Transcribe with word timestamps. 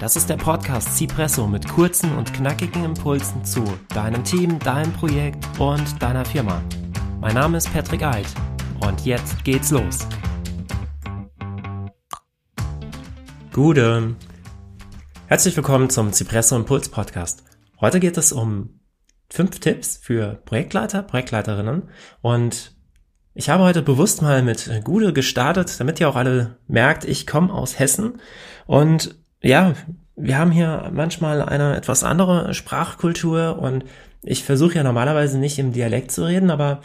Das 0.00 0.14
ist 0.14 0.30
der 0.30 0.36
Podcast 0.36 0.96
Cipresso 0.96 1.48
mit 1.48 1.66
kurzen 1.66 2.16
und 2.16 2.32
knackigen 2.32 2.84
Impulsen 2.84 3.44
zu 3.44 3.64
deinem 3.88 4.22
Team, 4.22 4.60
deinem 4.60 4.92
Projekt 4.92 5.44
und 5.58 6.00
deiner 6.00 6.24
Firma. 6.24 6.62
Mein 7.20 7.34
Name 7.34 7.56
ist 7.56 7.72
Patrick 7.72 8.04
Eid 8.04 8.26
und 8.86 9.04
jetzt 9.04 9.42
geht's 9.44 9.72
los. 9.72 10.06
Gute. 13.52 14.14
Herzlich 15.26 15.56
willkommen 15.56 15.90
zum 15.90 16.12
Cipresso 16.12 16.54
Impuls 16.54 16.88
Podcast. 16.90 17.42
Heute 17.80 17.98
geht 17.98 18.16
es 18.18 18.30
um 18.30 18.78
fünf 19.28 19.58
Tipps 19.58 19.96
für 19.96 20.40
Projektleiter, 20.44 21.02
Projektleiterinnen 21.02 21.88
und 22.22 22.76
ich 23.34 23.50
habe 23.50 23.64
heute 23.64 23.82
bewusst 23.82 24.22
mal 24.22 24.44
mit 24.44 24.70
Gude 24.84 25.12
gestartet, 25.12 25.80
damit 25.80 25.98
ihr 25.98 26.08
auch 26.08 26.16
alle 26.16 26.58
merkt, 26.68 27.04
ich 27.04 27.26
komme 27.26 27.52
aus 27.52 27.80
Hessen 27.80 28.20
und 28.66 29.18
ja, 29.40 29.74
wir 30.16 30.38
haben 30.38 30.50
hier 30.50 30.90
manchmal 30.92 31.42
eine 31.42 31.76
etwas 31.76 32.04
andere 32.04 32.54
Sprachkultur 32.54 33.58
und 33.58 33.84
ich 34.22 34.44
versuche 34.44 34.74
ja 34.74 34.82
normalerweise 34.82 35.38
nicht 35.38 35.58
im 35.58 35.72
Dialekt 35.72 36.10
zu 36.10 36.24
reden, 36.24 36.50
aber 36.50 36.80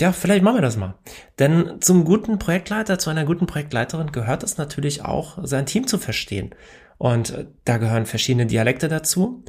ja, 0.00 0.12
vielleicht 0.12 0.42
machen 0.42 0.56
wir 0.56 0.62
das 0.62 0.78
mal. 0.78 0.94
Denn 1.38 1.80
zum 1.80 2.06
guten 2.06 2.38
Projektleiter, 2.38 2.98
zu 2.98 3.10
einer 3.10 3.26
guten 3.26 3.46
Projektleiterin 3.46 4.12
gehört 4.12 4.42
es 4.42 4.56
natürlich 4.56 5.04
auch, 5.04 5.38
sein 5.42 5.66
Team 5.66 5.86
zu 5.86 5.98
verstehen. 5.98 6.54
Und 6.96 7.46
da 7.64 7.76
gehören 7.76 8.06
verschiedene 8.06 8.46
Dialekte 8.46 8.88
dazu. 8.88 9.44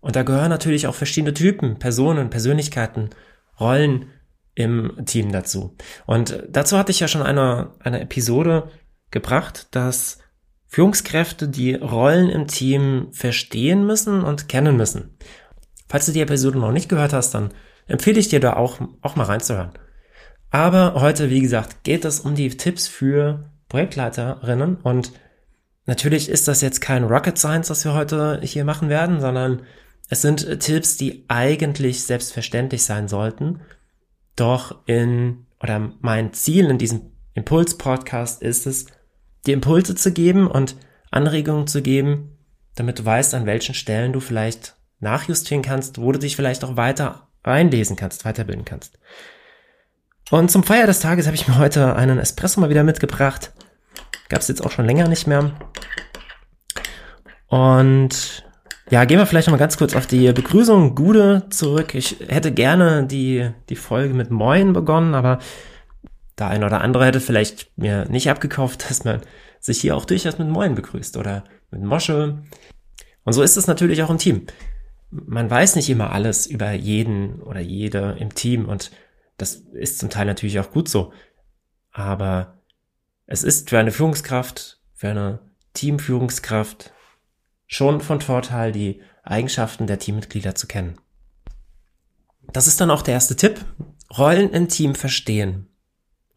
Und 0.00 0.14
da 0.14 0.22
gehören 0.22 0.50
natürlich 0.50 0.86
auch 0.86 0.94
verschiedene 0.94 1.34
Typen, 1.34 1.80
Personen, 1.80 2.30
Persönlichkeiten, 2.30 3.10
Rollen 3.58 4.06
im 4.54 5.04
Team 5.06 5.32
dazu. 5.32 5.76
Und 6.06 6.44
dazu 6.48 6.78
hatte 6.78 6.92
ich 6.92 7.00
ja 7.00 7.08
schon 7.08 7.22
eine, 7.22 7.72
eine 7.80 8.00
Episode 8.00 8.70
gebracht, 9.10 9.68
dass 9.72 10.18
Führungskräfte 10.68 11.48
die 11.48 11.74
Rollen 11.74 12.28
im 12.28 12.46
Team 12.46 13.08
verstehen 13.12 13.86
müssen 13.86 14.22
und 14.22 14.48
kennen 14.48 14.76
müssen. 14.76 15.16
Falls 15.88 16.06
du 16.06 16.12
die 16.12 16.20
Episode 16.20 16.58
noch 16.58 16.72
nicht 16.72 16.90
gehört 16.90 17.14
hast, 17.14 17.32
dann 17.34 17.52
empfehle 17.86 18.20
ich 18.20 18.28
dir 18.28 18.40
da 18.40 18.52
auch, 18.52 18.78
auch 19.00 19.16
mal 19.16 19.24
reinzuhören. 19.24 19.72
Aber 20.50 20.94
heute, 21.00 21.30
wie 21.30 21.40
gesagt, 21.40 21.84
geht 21.84 22.04
es 22.04 22.20
um 22.20 22.34
die 22.34 22.50
Tipps 22.50 22.86
für 22.86 23.50
Projektleiterinnen 23.68 24.76
und 24.76 25.12
natürlich 25.86 26.28
ist 26.28 26.48
das 26.48 26.60
jetzt 26.60 26.80
kein 26.80 27.04
Rocket 27.04 27.38
Science, 27.38 27.70
was 27.70 27.84
wir 27.84 27.94
heute 27.94 28.40
hier 28.42 28.64
machen 28.64 28.90
werden, 28.90 29.20
sondern 29.20 29.62
es 30.10 30.22
sind 30.22 30.60
Tipps, 30.60 30.96
die 30.96 31.24
eigentlich 31.28 32.04
selbstverständlich 32.04 32.82
sein 32.84 33.08
sollten. 33.08 33.60
Doch 34.36 34.86
in, 34.86 35.46
oder 35.62 35.92
mein 36.00 36.32
Ziel 36.32 36.66
in 36.66 36.78
diesem 36.78 37.12
Impuls-Podcast 37.34 38.42
ist 38.42 38.66
es, 38.66 38.86
dir 39.48 39.54
Impulse 39.54 39.94
zu 39.94 40.12
geben 40.12 40.46
und 40.46 40.76
Anregungen 41.10 41.66
zu 41.66 41.82
geben, 41.82 42.38
damit 42.74 42.98
du 42.98 43.04
weißt, 43.04 43.34
an 43.34 43.46
welchen 43.46 43.74
Stellen 43.74 44.12
du 44.12 44.20
vielleicht 44.20 44.76
nachjustieren 45.00 45.62
kannst, 45.62 46.00
wo 46.00 46.12
du 46.12 46.18
dich 46.18 46.36
vielleicht 46.36 46.64
auch 46.64 46.76
weiter 46.76 47.28
reinlesen 47.44 47.96
kannst, 47.96 48.24
weiterbilden 48.24 48.64
kannst. 48.64 48.98
Und 50.30 50.50
zum 50.50 50.62
Feier 50.62 50.86
des 50.86 51.00
Tages 51.00 51.26
habe 51.26 51.36
ich 51.36 51.48
mir 51.48 51.58
heute 51.58 51.96
einen 51.96 52.18
Espresso 52.18 52.60
mal 52.60 52.70
wieder 52.70 52.84
mitgebracht. 52.84 53.52
Gab 54.28 54.40
es 54.40 54.48
jetzt 54.48 54.64
auch 54.64 54.70
schon 54.70 54.84
länger 54.84 55.08
nicht 55.08 55.26
mehr. 55.26 55.52
Und 57.46 58.44
ja, 58.90 59.04
gehen 59.04 59.18
wir 59.18 59.26
vielleicht 59.26 59.48
noch 59.48 59.52
mal 59.52 59.58
ganz 59.58 59.78
kurz 59.78 59.94
auf 59.94 60.06
die 60.06 60.30
Begrüßung 60.32 60.94
Gude 60.94 61.46
zurück. 61.50 61.94
Ich 61.94 62.16
hätte 62.28 62.52
gerne 62.52 63.06
die, 63.06 63.50
die 63.68 63.76
Folge 63.76 64.12
mit 64.12 64.30
Moin 64.30 64.74
begonnen, 64.74 65.14
aber 65.14 65.38
der 66.38 66.48
ein 66.48 66.64
oder 66.64 66.80
andere 66.80 67.06
hätte 67.06 67.20
vielleicht 67.20 67.76
mir 67.76 68.06
nicht 68.08 68.30
abgekauft, 68.30 68.84
dass 68.88 69.04
man 69.04 69.22
sich 69.60 69.80
hier 69.80 69.96
auch 69.96 70.04
durchaus 70.04 70.38
mit 70.38 70.48
Moin 70.48 70.74
begrüßt 70.74 71.16
oder 71.16 71.44
mit 71.70 71.82
Mosche. 71.82 72.42
Und 73.24 73.32
so 73.32 73.42
ist 73.42 73.56
es 73.56 73.66
natürlich 73.66 74.02
auch 74.02 74.10
im 74.10 74.18
Team. 74.18 74.46
Man 75.10 75.50
weiß 75.50 75.76
nicht 75.76 75.88
immer 75.90 76.12
alles 76.12 76.46
über 76.46 76.72
jeden 76.72 77.42
oder 77.42 77.60
jede 77.60 78.16
im 78.18 78.34
Team 78.34 78.66
und 78.66 78.90
das 79.36 79.54
ist 79.54 79.98
zum 79.98 80.10
Teil 80.10 80.26
natürlich 80.26 80.60
auch 80.60 80.70
gut 80.70 80.88
so. 80.88 81.12
Aber 81.92 82.58
es 83.26 83.42
ist 83.42 83.70
für 83.70 83.78
eine 83.78 83.92
Führungskraft, 83.92 84.80
für 84.94 85.08
eine 85.08 85.40
Teamführungskraft 85.74 86.92
schon 87.66 88.00
von 88.00 88.20
Vorteil, 88.20 88.72
die 88.72 89.00
Eigenschaften 89.22 89.86
der 89.86 89.98
Teammitglieder 89.98 90.54
zu 90.54 90.66
kennen. 90.66 90.98
Das 92.52 92.66
ist 92.66 92.80
dann 92.80 92.90
auch 92.90 93.02
der 93.02 93.14
erste 93.14 93.36
Tipp. 93.36 93.64
Rollen 94.16 94.50
im 94.50 94.68
Team 94.68 94.94
verstehen. 94.94 95.67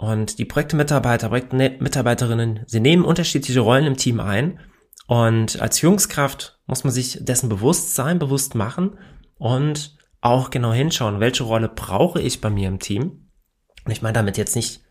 Und 0.01 0.39
die 0.39 0.45
Projektmitarbeiter, 0.45 1.29
Projektmitarbeiterinnen, 1.29 2.61
sie 2.65 2.79
nehmen 2.79 3.05
unterschiedliche 3.05 3.59
Rollen 3.59 3.85
im 3.85 3.97
Team 3.97 4.19
ein. 4.19 4.59
Und 5.05 5.61
als 5.61 5.77
Führungskraft 5.77 6.59
muss 6.65 6.83
man 6.83 6.91
sich 6.91 7.19
dessen 7.21 7.49
bewusst 7.49 7.93
sein, 7.93 8.17
bewusst 8.17 8.55
machen 8.55 8.97
und 9.37 9.95
auch 10.19 10.49
genau 10.49 10.73
hinschauen, 10.73 11.19
welche 11.19 11.43
Rolle 11.43 11.69
brauche 11.69 12.19
ich 12.19 12.41
bei 12.41 12.49
mir 12.49 12.67
im 12.67 12.79
Team. 12.79 13.29
Und 13.85 13.91
ich 13.91 14.01
meine 14.01 14.13
damit 14.13 14.39
jetzt 14.39 14.55
nicht 14.55 14.81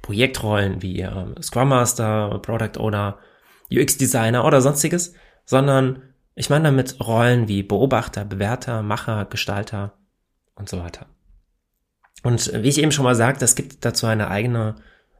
Projektrollen 0.00 0.80
wie 0.80 1.00
äh, 1.00 1.42
Scrum 1.42 1.70
Master, 1.70 2.38
Product 2.38 2.78
Owner, 2.78 3.18
UX 3.68 3.96
Designer 3.96 4.44
oder 4.44 4.60
sonstiges, 4.60 5.12
sondern 5.44 6.02
ich 6.36 6.50
meine 6.50 6.66
damit 6.66 7.00
Rollen 7.00 7.48
wie 7.48 7.64
Beobachter, 7.64 8.24
Bewerter, 8.24 8.84
Macher, 8.84 9.24
Gestalter 9.24 9.94
und 10.54 10.68
so 10.68 10.78
weiter. 10.78 11.06
Und 12.22 12.52
wie 12.54 12.68
ich 12.68 12.78
eben 12.78 12.92
schon 12.92 13.04
mal 13.04 13.14
sagte, 13.14 13.44
es 13.44 13.54
gibt 13.54 13.84
dazu 13.84 14.06
eine 14.06 14.28
eigene 14.28 14.76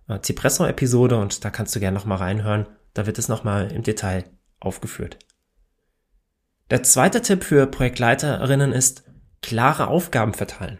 äh, 0.08 0.20
Cipresso-Episode 0.20 1.18
und 1.18 1.44
da 1.44 1.50
kannst 1.50 1.74
du 1.74 1.80
gerne 1.80 1.96
nochmal 1.96 2.18
reinhören. 2.18 2.66
Da 2.94 3.06
wird 3.06 3.18
es 3.18 3.28
nochmal 3.28 3.72
im 3.72 3.82
Detail 3.82 4.24
aufgeführt. 4.60 5.18
Der 6.70 6.82
zweite 6.82 7.22
Tipp 7.22 7.44
für 7.44 7.66
Projektleiterinnen 7.66 8.72
ist, 8.72 9.04
klare 9.42 9.88
Aufgaben 9.88 10.34
verteilen. 10.34 10.78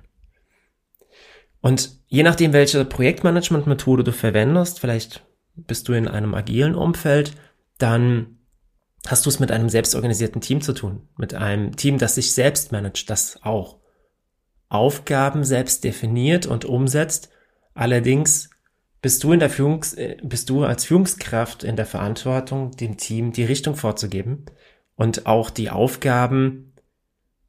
Und 1.61 2.01
je 2.07 2.23
nachdem, 2.23 2.53
welche 2.53 2.85
Projektmanagement-Methode 2.85 4.05
du 4.05 4.13
verwendest, 4.13 4.81
vielleicht 4.81 5.25
bist 5.55 5.89
du 5.89 5.93
in 5.93 6.09
einem 6.09 6.35
agilen 6.35 6.75
Umfeld, 6.75 7.35
dann 7.79 8.39
hast 9.07 9.27
du 9.27 9.31
es 9.31 9.41
mit 9.41 9.51
einem 9.51 9.69
selbstorganisierten 9.69 10.41
Team 10.41 10.61
zu 10.61 10.73
tun, 10.73 11.09
mit 11.17 11.35
einem 11.35 11.77
Team, 11.77 11.99
das 11.99 12.15
sich 12.15 12.33
selbst 12.33 12.73
managt, 12.73 13.11
das 13.11 13.41
auch. 13.43 13.82
Aufgaben 14.73 15.45
selbst 15.45 15.85
definiert 15.85 16.47
und 16.47 16.65
umsetzt. 16.65 17.29
Allerdings 17.75 18.51
bist 19.03 19.23
du 19.25 19.33
in 19.33 19.41
der 19.41 19.51
Führungs 19.51 19.95
äh, 19.95 20.17
bist 20.23 20.49
du 20.49 20.65
als 20.65 20.85
Führungskraft 20.85 21.65
in 21.65 21.77
der 21.77 21.87
Verantwortung, 21.87 22.71
dem 22.73 22.97
Team 22.97 23.33
die 23.33 23.45
Richtung 23.45 23.77
vorzugeben 23.77 24.47
und 24.97 25.27
auch 25.27 25.51
die 25.51 25.71
Aufgaben 25.71 26.73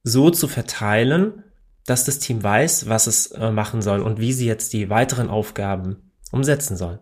so 0.03 0.31
zu 0.31 0.47
verteilen, 0.47 1.43
dass 1.85 2.05
das 2.05 2.19
Team 2.19 2.43
weiß, 2.43 2.89
was 2.89 3.07
es 3.07 3.27
äh, 3.31 3.51
machen 3.51 3.81
soll 3.81 4.01
und 4.01 4.19
wie 4.19 4.33
sie 4.33 4.47
jetzt 4.47 4.73
die 4.73 4.89
weiteren 4.89 5.29
Aufgaben 5.29 6.11
umsetzen 6.31 6.75
soll. 6.75 6.99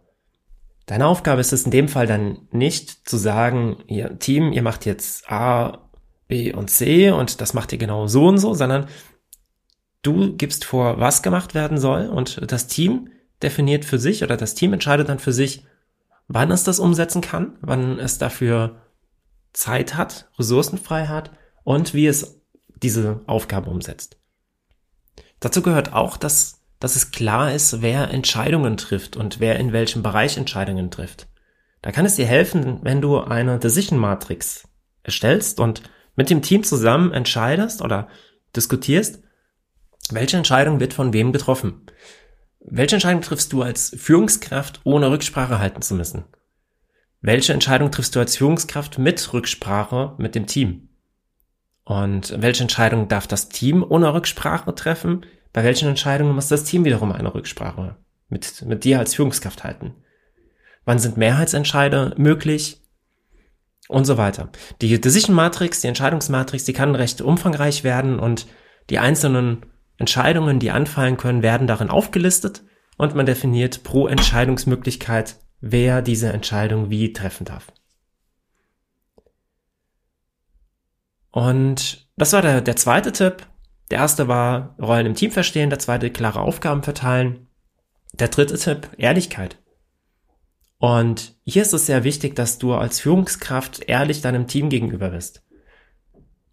Deine 0.85 1.07
Aufgabe 1.07 1.41
ist 1.41 1.53
es 1.53 1.63
in 1.63 1.71
dem 1.71 1.87
Fall 1.87 2.05
dann 2.05 2.47
nicht 2.51 3.07
zu 3.07 3.17
sagen, 3.17 3.77
ihr 3.87 4.19
Team, 4.19 4.51
ihr 4.51 4.61
macht 4.61 4.85
jetzt 4.85 5.31
A, 5.31 5.89
B 6.27 6.53
und 6.53 6.69
C 6.69 7.11
und 7.11 7.41
das 7.41 7.53
macht 7.53 7.71
ihr 7.71 7.77
genau 7.77 8.07
so 8.07 8.27
und 8.27 8.37
so, 8.37 8.53
sondern 8.53 8.87
Du 10.01 10.35
gibst 10.35 10.65
vor, 10.65 10.99
was 10.99 11.21
gemacht 11.21 11.53
werden 11.53 11.77
soll 11.77 12.07
und 12.07 12.51
das 12.51 12.67
Team 12.67 13.09
definiert 13.41 13.85
für 13.85 13.99
sich 13.99 14.23
oder 14.23 14.37
das 14.37 14.55
Team 14.55 14.73
entscheidet 14.73 15.09
dann 15.09 15.19
für 15.19 15.33
sich, 15.33 15.63
wann 16.27 16.51
es 16.51 16.63
das 16.63 16.79
umsetzen 16.79 17.21
kann, 17.21 17.57
wann 17.61 17.99
es 17.99 18.17
dafür 18.17 18.81
Zeit 19.53 19.95
hat, 19.95 20.29
Ressourcen 20.39 20.77
frei 20.77 21.07
hat 21.07 21.31
und 21.63 21.93
wie 21.93 22.07
es 22.07 22.41
diese 22.81 23.21
Aufgabe 23.27 23.69
umsetzt. 23.69 24.17
Dazu 25.39 25.61
gehört 25.61 25.93
auch, 25.93 26.17
dass, 26.17 26.61
dass 26.79 26.95
es 26.95 27.11
klar 27.11 27.53
ist, 27.53 27.81
wer 27.81 28.09
Entscheidungen 28.11 28.77
trifft 28.77 29.17
und 29.17 29.39
wer 29.39 29.59
in 29.59 29.73
welchem 29.73 30.03
Bereich 30.03 30.37
Entscheidungen 30.37 30.89
trifft. 30.89 31.27
Da 31.81 31.91
kann 31.91 32.05
es 32.05 32.15
dir 32.15 32.25
helfen, 32.25 32.79
wenn 32.83 33.01
du 33.01 33.19
eine 33.19 33.59
Decision 33.59 33.99
Matrix 33.99 34.67
erstellst 35.03 35.59
und 35.59 35.81
mit 36.15 36.29
dem 36.29 36.41
Team 36.41 36.63
zusammen 36.63 37.11
entscheidest 37.11 37.81
oder 37.81 38.07
diskutierst, 38.55 39.23
welche 40.13 40.37
Entscheidung 40.37 40.79
wird 40.79 40.93
von 40.93 41.13
wem 41.13 41.31
getroffen? 41.31 41.85
Welche 42.59 42.95
Entscheidung 42.95 43.21
triffst 43.21 43.51
du 43.53 43.63
als 43.63 43.95
Führungskraft, 43.97 44.81
ohne 44.83 45.09
Rücksprache 45.09 45.59
halten 45.59 45.81
zu 45.81 45.95
müssen? 45.95 46.25
Welche 47.21 47.53
Entscheidung 47.53 47.91
triffst 47.91 48.15
du 48.15 48.19
als 48.19 48.37
Führungskraft 48.37 48.97
mit 48.97 49.33
Rücksprache 49.33 50.15
mit 50.17 50.35
dem 50.35 50.47
Team? 50.47 50.89
Und 51.83 52.41
welche 52.41 52.63
Entscheidung 52.63 53.07
darf 53.07 53.27
das 53.27 53.49
Team 53.49 53.83
ohne 53.87 54.13
Rücksprache 54.13 54.73
treffen? 54.75 55.25
Bei 55.53 55.63
welchen 55.63 55.89
Entscheidungen 55.89 56.35
muss 56.35 56.47
das 56.47 56.63
Team 56.63 56.85
wiederum 56.85 57.11
eine 57.11 57.33
Rücksprache 57.33 57.97
mit, 58.29 58.63
mit 58.65 58.83
dir 58.83 58.99
als 58.99 59.15
Führungskraft 59.15 59.63
halten? 59.63 59.95
Wann 60.85 60.99
sind 60.99 61.17
Mehrheitsentscheide 61.17 62.15
möglich? 62.17 62.81
Und 63.87 64.05
so 64.05 64.17
weiter. 64.17 64.49
Die 64.81 65.01
Decision 65.01 65.35
Matrix, 65.35 65.81
die 65.81 65.87
Entscheidungsmatrix, 65.87 66.63
die 66.63 66.73
kann 66.73 66.95
recht 66.95 67.21
umfangreich 67.21 67.83
werden 67.83 68.19
und 68.19 68.47
die 68.89 68.99
einzelnen 68.99 69.65
Entscheidungen, 70.01 70.59
die 70.59 70.71
anfallen 70.71 71.15
können, 71.15 71.43
werden 71.43 71.67
darin 71.67 71.89
aufgelistet 71.89 72.63
und 72.97 73.15
man 73.15 73.25
definiert 73.25 73.83
pro 73.83 74.07
Entscheidungsmöglichkeit, 74.07 75.37
wer 75.61 76.01
diese 76.01 76.33
Entscheidung 76.33 76.89
wie 76.89 77.13
treffen 77.13 77.45
darf. 77.45 77.71
Und 81.31 82.09
das 82.17 82.33
war 82.33 82.41
der, 82.41 82.61
der 82.61 82.75
zweite 82.75 83.11
Tipp. 83.11 83.47
Der 83.89 83.99
erste 83.99 84.27
war 84.27 84.75
Rollen 84.81 85.05
im 85.05 85.15
Team 85.15 85.31
verstehen, 85.31 85.69
der 85.69 85.79
zweite 85.79 86.09
klare 86.09 86.41
Aufgaben 86.41 86.83
verteilen. 86.83 87.47
Der 88.13 88.27
dritte 88.27 88.57
Tipp, 88.57 88.89
Ehrlichkeit. 88.97 89.57
Und 90.77 91.35
hier 91.45 91.61
ist 91.61 91.73
es 91.73 91.85
sehr 91.85 92.03
wichtig, 92.03 92.35
dass 92.35 92.57
du 92.57 92.73
als 92.73 92.99
Führungskraft 92.99 93.83
ehrlich 93.87 94.21
deinem 94.21 94.47
Team 94.47 94.69
gegenüber 94.69 95.11
bist. 95.11 95.43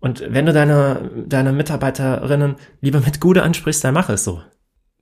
Und 0.01 0.23
wenn 0.29 0.47
du 0.47 0.53
deine, 0.53 1.11
deine 1.27 1.53
Mitarbeiterinnen 1.53 2.57
lieber 2.81 3.01
mit 3.01 3.21
Gude 3.21 3.43
ansprichst, 3.43 3.83
dann 3.83 3.95
mach 3.95 4.09
es 4.09 4.25
so. 4.25 4.43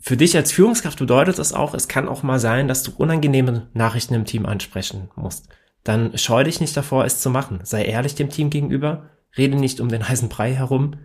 Für 0.01 0.17
dich 0.17 0.37
als 0.37 0.53
Führungskraft 0.53 0.99
bedeutet 0.99 1.39
das 1.39 1.53
auch, 1.53 1.75
es 1.75 1.89
kann 1.89 2.09
auch 2.09 2.23
mal 2.23 2.39
sein, 2.39 2.69
dass 2.69 2.83
du 2.83 2.93
unangenehme 2.97 3.69
Nachrichten 3.75 4.15
im 4.15 4.25
Team 4.25 4.47
ansprechen 4.47 5.11
musst. 5.17 5.49
Dann 5.85 6.17
scheu 6.17 6.45
dich 6.45 6.61
nicht 6.61 6.77
davor, 6.77 7.05
es 7.05 7.21
zu 7.21 7.31
machen. 7.31 7.61
Sei 7.63 7.85
ehrlich 7.85 8.15
dem 8.15 8.31
Team 8.31 8.51
gegenüber, 8.51 9.11
rede 9.37 9.57
nicht 9.57 9.81
um 9.81 9.89
den 9.89 10.09
heißen 10.09 10.29
Brei 10.29 10.55
herum 10.55 10.97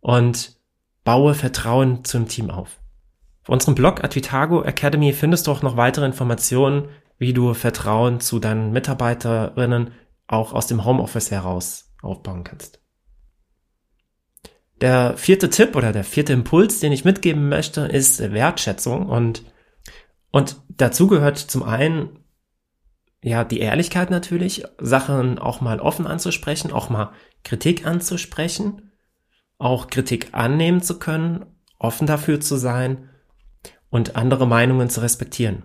und 0.00 0.56
baue 1.04 1.34
Vertrauen 1.34 2.04
zum 2.04 2.28
Team 2.28 2.50
auf. 2.50 2.80
Auf 3.42 3.48
unserem 3.48 3.74
Blog 3.74 4.02
Advitago 4.02 4.62
Academy 4.62 5.12
findest 5.12 5.46
du 5.46 5.52
auch 5.52 5.62
noch 5.62 5.76
weitere 5.76 6.06
Informationen, 6.06 6.88
wie 7.18 7.32
du 7.32 7.54
Vertrauen 7.54 8.20
zu 8.20 8.38
deinen 8.38 8.72
Mitarbeiterinnen 8.72 9.92
auch 10.26 10.52
aus 10.52 10.66
dem 10.66 10.84
Homeoffice 10.84 11.30
heraus 11.30 11.92
aufbauen 12.02 12.44
kannst. 12.44 12.83
Der 14.80 15.16
vierte 15.16 15.50
Tipp 15.50 15.76
oder 15.76 15.92
der 15.92 16.04
vierte 16.04 16.32
Impuls, 16.32 16.80
den 16.80 16.92
ich 16.92 17.04
mitgeben 17.04 17.48
möchte, 17.48 17.82
ist 17.82 18.20
Wertschätzung 18.32 19.06
und, 19.06 19.44
und 20.30 20.60
dazu 20.68 21.06
gehört 21.06 21.38
zum 21.38 21.62
einen 21.62 22.24
ja, 23.24 23.42
die 23.42 23.60
Ehrlichkeit 23.60 24.10
natürlich, 24.10 24.64
Sachen 24.78 25.38
auch 25.38 25.62
mal 25.62 25.80
offen 25.80 26.06
anzusprechen, 26.06 26.72
auch 26.72 26.90
mal 26.90 27.12
Kritik 27.42 27.86
anzusprechen, 27.86 28.92
auch 29.56 29.86
Kritik 29.86 30.28
annehmen 30.32 30.82
zu 30.82 30.98
können, 30.98 31.46
offen 31.78 32.06
dafür 32.06 32.40
zu 32.40 32.56
sein 32.56 33.08
und 33.88 34.16
andere 34.16 34.46
Meinungen 34.46 34.90
zu 34.90 35.00
respektieren. 35.00 35.62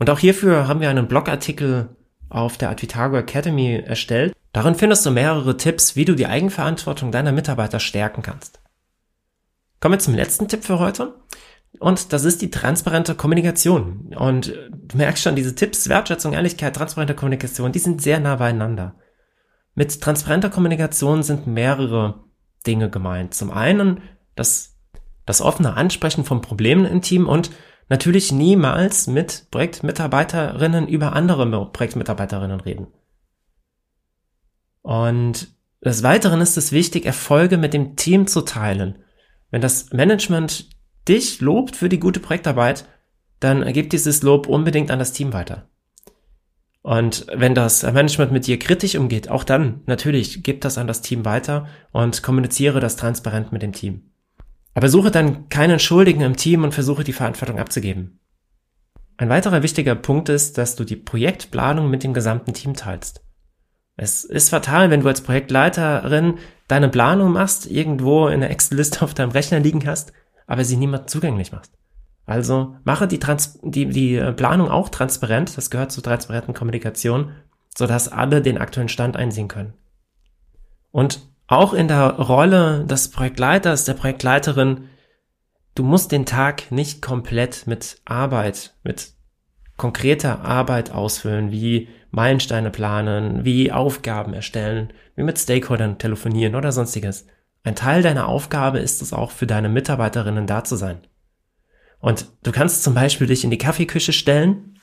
Und 0.00 0.10
auch 0.10 0.18
hierfür 0.18 0.66
haben 0.66 0.80
wir 0.80 0.90
einen 0.90 1.06
Blogartikel 1.06 1.96
auf 2.30 2.58
der 2.58 2.70
Advitago 2.70 3.16
Academy 3.16 3.76
erstellt. 3.76 4.34
Darin 4.52 4.74
findest 4.74 5.04
du 5.04 5.10
mehrere 5.10 5.56
Tipps, 5.56 5.94
wie 5.96 6.04
du 6.04 6.14
die 6.14 6.26
Eigenverantwortung 6.26 7.12
deiner 7.12 7.32
Mitarbeiter 7.32 7.80
stärken 7.80 8.22
kannst. 8.22 8.60
Kommen 9.80 9.94
wir 9.94 9.98
zum 9.98 10.14
letzten 10.14 10.48
Tipp 10.48 10.64
für 10.64 10.78
heute. 10.78 11.14
Und 11.78 12.12
das 12.12 12.24
ist 12.24 12.42
die 12.42 12.50
transparente 12.50 13.14
Kommunikation. 13.14 14.14
Und 14.18 14.48
du 14.72 14.96
merkst 14.96 15.22
schon, 15.22 15.36
diese 15.36 15.54
Tipps, 15.54 15.88
Wertschätzung, 15.88 16.32
Ehrlichkeit, 16.32 16.74
transparente 16.74 17.14
Kommunikation, 17.14 17.72
die 17.72 17.78
sind 17.78 18.02
sehr 18.02 18.20
nah 18.20 18.36
beieinander. 18.36 18.96
Mit 19.74 20.00
transparenter 20.00 20.50
Kommunikation 20.50 21.22
sind 21.22 21.46
mehrere 21.46 22.24
Dinge 22.66 22.90
gemeint. 22.90 23.34
Zum 23.34 23.52
einen 23.52 24.00
das, 24.34 24.76
das 25.24 25.40
offene 25.40 25.74
Ansprechen 25.74 26.24
von 26.24 26.40
Problemen 26.40 26.84
im 26.84 27.02
Team 27.02 27.28
und 27.28 27.50
natürlich 27.88 28.32
niemals 28.32 29.06
mit 29.06 29.46
Projektmitarbeiterinnen 29.50 30.88
über 30.88 31.12
andere 31.12 31.70
Projektmitarbeiterinnen 31.70 32.60
reden. 32.60 32.88
Und 34.82 35.48
des 35.84 36.02
Weiteren 36.02 36.40
ist 36.40 36.56
es 36.56 36.72
wichtig, 36.72 37.06
Erfolge 37.06 37.56
mit 37.58 37.74
dem 37.74 37.96
Team 37.96 38.26
zu 38.26 38.42
teilen. 38.42 38.98
Wenn 39.50 39.60
das 39.60 39.92
Management 39.92 40.68
dich 41.08 41.40
lobt 41.40 41.76
für 41.76 41.88
die 41.88 42.00
gute 42.00 42.20
Projektarbeit, 42.20 42.84
dann 43.40 43.72
gib 43.72 43.90
dieses 43.90 44.22
Lob 44.22 44.46
unbedingt 44.46 44.90
an 44.90 44.98
das 44.98 45.12
Team 45.12 45.32
weiter. 45.32 45.68
Und 46.82 47.26
wenn 47.32 47.54
das 47.54 47.82
Management 47.82 48.32
mit 48.32 48.46
dir 48.46 48.58
kritisch 48.58 48.96
umgeht, 48.96 49.28
auch 49.28 49.44
dann 49.44 49.82
natürlich 49.86 50.42
gib 50.42 50.60
das 50.62 50.78
an 50.78 50.86
das 50.86 51.02
Team 51.02 51.24
weiter 51.24 51.66
und 51.92 52.22
kommuniziere 52.22 52.80
das 52.80 52.96
transparent 52.96 53.52
mit 53.52 53.62
dem 53.62 53.72
Team. 53.72 54.10
Aber 54.74 54.88
suche 54.88 55.10
dann 55.10 55.48
keinen 55.48 55.80
Schuldigen 55.80 56.22
im 56.22 56.36
Team 56.36 56.64
und 56.64 56.72
versuche 56.72 57.04
die 57.04 57.12
Verantwortung 57.12 57.58
abzugeben. 57.58 58.20
Ein 59.16 59.28
weiterer 59.28 59.62
wichtiger 59.62 59.96
Punkt 59.96 60.28
ist, 60.28 60.56
dass 60.58 60.76
du 60.76 60.84
die 60.84 60.96
Projektplanung 60.96 61.90
mit 61.90 62.04
dem 62.04 62.14
gesamten 62.14 62.54
Team 62.54 62.74
teilst. 62.74 63.24
Es 64.00 64.22
ist 64.22 64.50
fatal, 64.50 64.90
wenn 64.90 65.00
du 65.00 65.08
als 65.08 65.22
Projektleiterin 65.22 66.38
deine 66.68 66.88
Planung 66.88 67.32
machst, 67.32 67.66
irgendwo 67.66 68.28
in 68.28 68.40
der 68.40 68.50
Excel-Liste 68.50 69.02
auf 69.02 69.12
deinem 69.12 69.32
Rechner 69.32 69.58
liegen 69.58 69.84
hast, 69.86 70.12
aber 70.46 70.64
sie 70.64 70.76
niemand 70.76 71.10
zugänglich 71.10 71.50
machst. 71.50 71.72
Also 72.24 72.76
mache 72.84 73.08
die, 73.08 73.18
Trans 73.18 73.58
die, 73.62 73.86
die 73.86 74.14
äh, 74.14 74.32
Planung 74.32 74.70
auch 74.70 74.88
transparent, 74.88 75.56
das 75.56 75.70
gehört 75.70 75.90
zur 75.90 76.04
transparenten 76.04 76.54
Kommunikation, 76.54 77.32
sodass 77.76 78.06
alle 78.06 78.40
den 78.40 78.58
aktuellen 78.58 78.88
Stand 78.88 79.16
einsehen 79.16 79.48
können. 79.48 79.74
Und 80.92 81.26
auch 81.48 81.72
in 81.72 81.88
der 81.88 82.20
Rolle 82.20 82.84
des 82.84 83.10
Projektleiters, 83.10 83.84
der 83.84 83.94
Projektleiterin, 83.94 84.84
du 85.74 85.82
musst 85.82 86.12
den 86.12 86.24
Tag 86.24 86.70
nicht 86.70 87.02
komplett 87.02 87.66
mit 87.66 88.00
Arbeit, 88.04 88.74
mit 88.84 89.12
konkreter 89.76 90.44
Arbeit 90.44 90.92
ausfüllen, 90.92 91.50
wie 91.50 91.88
Meilensteine 92.10 92.70
planen, 92.70 93.44
wie 93.44 93.72
Aufgaben 93.72 94.34
erstellen, 94.34 94.92
wie 95.16 95.22
mit 95.22 95.38
Stakeholdern 95.38 95.98
telefonieren 95.98 96.54
oder 96.54 96.72
sonstiges. 96.72 97.26
Ein 97.64 97.74
Teil 97.74 98.02
deiner 98.02 98.28
Aufgabe 98.28 98.78
ist 98.78 99.02
es 99.02 99.12
auch 99.12 99.30
für 99.30 99.46
deine 99.46 99.68
Mitarbeiterinnen 99.68 100.46
da 100.46 100.64
zu 100.64 100.76
sein. 100.76 101.00
Und 102.00 102.26
du 102.44 102.52
kannst 102.52 102.82
zum 102.82 102.94
Beispiel 102.94 103.26
dich 103.26 103.44
in 103.44 103.50
die 103.50 103.58
Kaffeeküche 103.58 104.12
stellen 104.12 104.78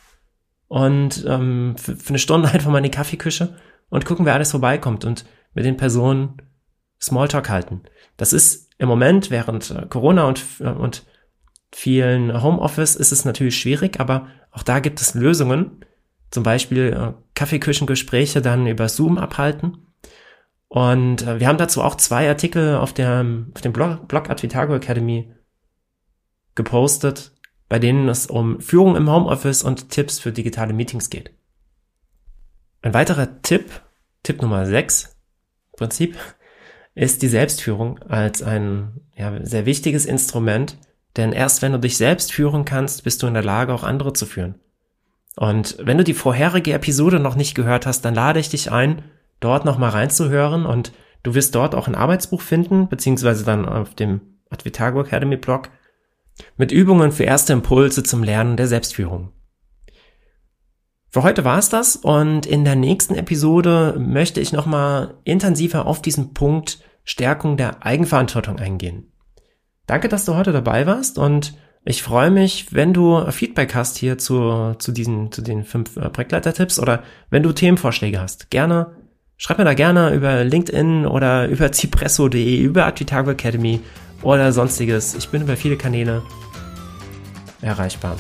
und 0.68 1.26
ähm, 1.28 1.76
für, 1.78 1.96
für 1.96 2.10
eine 2.10 2.20
Stunde 2.20 2.50
einfach 2.54 2.72
mal 2.72 2.80
in 2.80 2.84
die 2.84 2.92
Kaffeeküche 2.92 3.56
und 3.90 4.06
gucken, 4.06 4.26
wer 4.26 4.34
alles 4.34 4.52
vorbeikommt 4.52 5.06
und 5.06 5.26
mit 5.54 5.66
den 5.66 5.78
Personen 5.78 6.42
Smalltalk 7.02 7.50
halten. 7.50 7.82
Das 8.18 8.34
ist 8.34 8.72
im 8.78 8.88
Moment 8.88 9.32
während 9.32 9.72
äh, 9.72 9.86
Corona 9.88 10.26
und, 10.26 10.44
äh, 10.60 10.68
und 10.68 11.06
vielen 11.72 12.42
Homeoffice 12.42 12.96
ist 12.96 13.12
es 13.12 13.26
natürlich 13.26 13.58
schwierig, 13.58 14.00
aber 14.00 14.28
auch 14.52 14.64
da 14.64 14.80
gibt 14.80 15.02
es 15.02 15.14
Lösungen. 15.14 15.85
Zum 16.36 16.44
Beispiel 16.44 16.92
äh, 16.92 17.14
Kaffeeküchengespräche 17.34 18.42
dann 18.42 18.68
über 18.68 18.90
Zoom 18.90 19.18
abhalten. 19.18 19.88
Und 20.68 21.22
äh, 21.26 21.40
wir 21.40 21.48
haben 21.48 21.58
dazu 21.58 21.82
auch 21.82 21.96
zwei 21.96 22.28
Artikel 22.28 22.76
auf, 22.76 22.92
der, 22.92 23.26
auf 23.54 23.62
dem 23.62 23.72
Blog, 23.72 24.10
Blog 24.10 24.30
Advitago 24.30 24.76
Academy 24.76 25.34
gepostet, 26.54 27.32
bei 27.70 27.80
denen 27.80 28.10
es 28.10 28.28
um 28.28 28.60
Führung 28.60 28.98
im 28.98 29.10
Homeoffice 29.10 29.64
und 29.64 29.92
Tipps 29.92 30.20
für 30.20 30.34
digitale 30.34 30.74
Meetings 30.74 31.10
geht. 31.10 31.32
Ein 32.82 32.94
weiterer 32.94 33.42
Tipp, 33.42 33.72
Tipp 34.22 34.42
Nummer 34.42 34.66
6, 34.66 35.16
Prinzip, 35.78 36.18
ist 36.96 37.22
die 37.22 37.30
Selbstführung 37.30 38.00
als 38.00 38.44
ein 38.44 39.00
ja, 39.16 39.40
sehr 39.46 39.66
wichtiges 39.66 40.06
Instrument, 40.06 40.78
denn 41.16 41.32
erst 41.32 41.62
wenn 41.62 41.72
du 41.72 41.80
dich 41.80 41.96
selbst 41.96 42.34
führen 42.34 42.66
kannst, 42.66 43.06
bist 43.06 43.24
du 43.24 43.28
in 43.28 43.36
der 43.36 43.44
Lage, 43.44 43.74
auch 43.74 43.84
andere 43.84 44.12
zu 44.12 44.26
führen. 44.26 44.60
Und 45.36 45.78
wenn 45.80 45.98
du 45.98 46.04
die 46.04 46.14
vorherige 46.14 46.74
Episode 46.74 47.20
noch 47.20 47.36
nicht 47.36 47.56
gehört 47.56 47.86
hast, 47.86 48.02
dann 48.02 48.16
lade 48.16 48.40
ich 48.40 48.50
dich 48.50 48.72
ein, 48.72 49.04
dort 49.40 49.66
nochmal 49.66 49.90
reinzuhören 49.90 50.66
und 50.66 50.94
du 51.24 51.36
wirst 51.36 51.56
dort 51.56 51.76
auch 51.76 51.88
ein 51.88 51.96
Arbeitsbuch 51.96 52.42
finden, 52.42 52.88
beziehungsweise 52.88 53.44
dann 53.44 53.68
auf 53.68 53.96
dem 53.96 54.22
Advitago 54.50 55.02
Academy 55.02 55.38
Blog 55.38 55.70
mit 56.58 56.72
Übungen 56.72 57.12
für 57.12 57.24
erste 57.24 57.54
Impulse 57.54 58.04
zum 58.04 58.24
Lernen 58.24 58.58
der 58.58 58.68
Selbstführung. 58.68 59.32
Für 61.10 61.24
heute 61.24 61.46
war 61.46 61.58
es 61.58 61.70
das 61.70 61.96
und 61.96 62.46
in 62.46 62.66
der 62.66 62.76
nächsten 62.76 63.16
Episode 63.16 63.96
möchte 63.98 64.42
ich 64.42 64.52
nochmal 64.52 65.16
intensiver 65.24 65.86
auf 65.86 66.02
diesen 66.02 66.34
Punkt 66.34 66.80
Stärkung 67.06 67.56
der 67.56 67.86
Eigenverantwortung 67.86 68.60
eingehen. 68.60 69.14
Danke, 69.88 70.10
dass 70.10 70.26
du 70.26 70.36
heute 70.36 70.52
dabei 70.52 70.88
warst 70.88 71.18
und 71.18 71.58
ich 71.88 72.02
freue 72.02 72.32
mich, 72.32 72.74
wenn 72.74 72.94
du 72.94 73.32
Feedback 73.32 73.76
hast 73.76 73.98
hier 73.98 74.18
zu, 74.18 74.74
zu 74.80 74.92
diesen, 74.92 75.32
zu 75.32 75.44
den 75.44 75.64
fünf 75.64 75.96
äh, 75.98 76.10
Projektleiter-Tipps 76.10 76.80
oder 76.80 77.04
wenn 77.30 77.44
du 77.44 77.54
Themenvorschläge 77.54 78.20
hast. 78.20 78.50
Gerne, 78.50 78.88
schreib 79.38 79.60
mir 79.60 79.66
da 79.66 79.76
gerne 79.76 80.14
über 80.14 80.44
LinkedIn 80.44 81.06
oder 81.06 81.48
über 81.48 81.72
cipresso.de, 81.72 82.58
über 82.58 82.88
Advitago 82.88 83.30
Academy 83.30 83.82
oder 84.24 84.52
sonstiges. 84.52 85.14
Ich 85.14 85.30
bin 85.30 85.44
über 85.44 85.56
viele 85.56 85.78
Kanäle 85.78 86.24
erreichbar. 87.62 88.18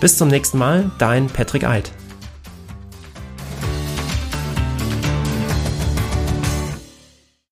Bis 0.00 0.18
zum 0.18 0.28
nächsten 0.28 0.58
Mal, 0.58 0.90
dein 0.98 1.28
Patrick 1.28 1.64
Eid. 1.64 1.90